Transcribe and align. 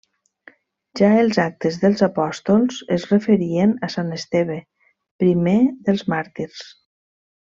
Ja 0.99 1.09
els 1.23 1.37
Actes 1.43 1.75
dels 1.83 2.01
Apòstols 2.07 2.79
es 2.95 3.05
referien 3.11 3.75
a 3.89 3.91
sant 3.97 4.09
Esteve, 4.17 4.57
primer 5.25 5.59
dels 5.89 6.05
màrtirs. 6.17 6.65